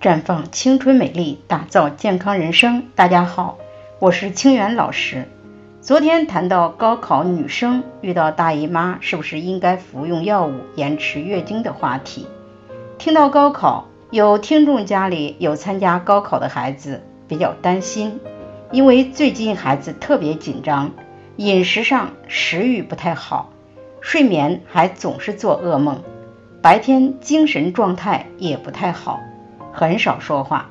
[0.00, 2.84] 绽放青春美丽，打造健康人生。
[2.94, 3.58] 大家好，
[3.98, 5.26] 我是清源老师。
[5.80, 12.28] 昨天谈到高考女生遇到大姨妈，是不是应该服用药物延迟月经的话题？
[12.96, 18.20] 听到高考，有听众家里有参加高考的孩子，比较担心，
[18.70, 20.92] 因为最近孩子特别紧张，
[21.34, 23.50] 饮食上食欲不太好，
[24.00, 26.04] 睡眠还总是做噩梦，
[26.62, 29.18] 白天精神状态也不太好。
[29.78, 30.70] 很少说话，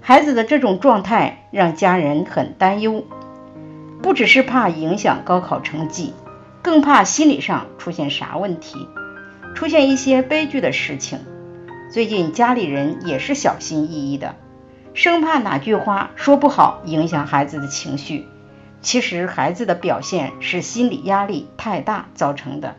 [0.00, 3.04] 孩子的这种状态让家人很担忧，
[4.00, 6.14] 不只是怕影响高考成绩，
[6.62, 8.88] 更怕心理上出现啥问题，
[9.54, 11.18] 出现一些悲剧的事情。
[11.92, 14.34] 最近家里人也是小心翼翼的，
[14.94, 18.24] 生怕哪句话说不好影响孩子的情绪。
[18.80, 22.76] 其实孩子的表现是心理压力太大造成的，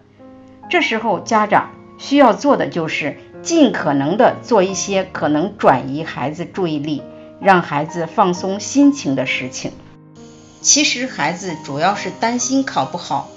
[0.67, 3.17] 这时候家长需要做的就是。
[3.41, 7.01] 尽可能的做一些可能转移孩子注意力、
[7.39, 9.71] 让孩子放松心情的事情。
[10.61, 13.29] 其实孩子主要是担心考不好，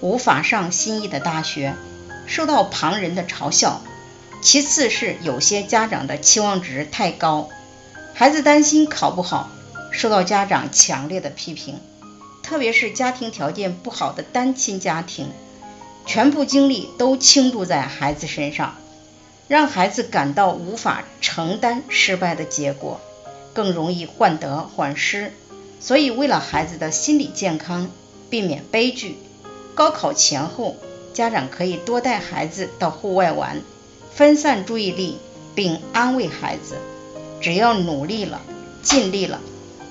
[0.00, 1.74] 无法上心仪的大学，
[2.26, 3.80] 受到旁人的嘲笑；
[4.42, 7.48] 其次是有些家长的期望值太高，
[8.12, 9.50] 孩子担心考不好，
[9.90, 11.80] 受到家长强烈的批评。
[12.42, 15.30] 特别是家庭条件不好的单亲家庭，
[16.04, 18.74] 全部精力都倾注在孩子身上。
[19.48, 23.00] 让孩子感到无法承担失败的结果，
[23.52, 25.32] 更容易患得患失。
[25.78, 27.90] 所以，为了孩子的心理健康，
[28.28, 29.16] 避免悲剧，
[29.74, 30.76] 高考前后，
[31.14, 33.62] 家长可以多带孩子到户外玩，
[34.12, 35.18] 分散注意力，
[35.54, 36.76] 并安慰孩子：
[37.40, 38.40] 只要努力了，
[38.82, 39.40] 尽力了，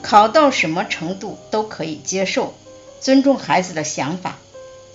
[0.01, 2.53] 考到什么程度都可以接受。
[2.99, 4.37] 尊重孩子的想法，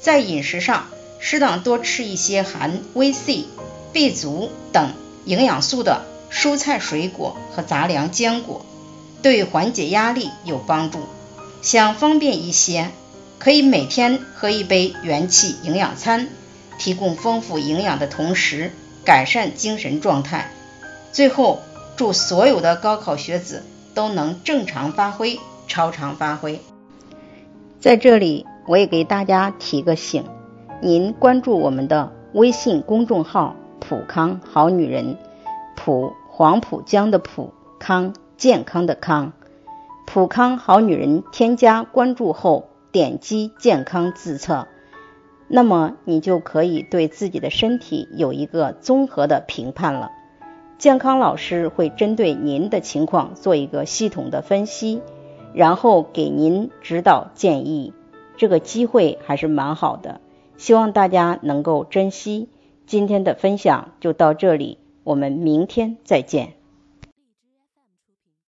[0.03, 0.89] 在饮食上
[1.21, 3.45] 适当多吃一些含维 C。
[3.93, 4.93] B 族等
[5.25, 8.65] 营养素的蔬菜、水果和杂粮、坚果，
[9.23, 11.01] 对缓解压力有帮助。
[11.63, 12.91] 想方便一些，
[13.39, 16.29] 可以每天喝一杯元气营养餐，
[16.79, 18.73] 提供丰富营养的同时，
[19.05, 20.53] 改善精神状态。
[21.13, 21.61] 最后，
[21.97, 26.61] 祝所有的高考学子都能正常发挥、超常发挥。
[27.81, 30.25] 在这里，我也给大家提个醒：
[30.81, 33.57] 您关注我们的微信公众号。
[33.91, 35.17] 普康好女人，
[35.75, 39.33] 普黄浦江的普康健康的康，
[40.07, 44.69] 普康好女人添加关注后，点击健康自测，
[45.49, 50.13] 那么你就可以对自己的身体有一个综合的评判了。
[50.79, 55.03] 健康老师会针对您的情况做一个系统的分析，
[55.53, 57.93] 然后给您指导建议。
[58.37, 60.21] 这个机会还是蛮好的，
[60.57, 62.49] 希望大家能够珍惜。
[62.91, 66.55] 今天的分享就到这里，我们明天再见。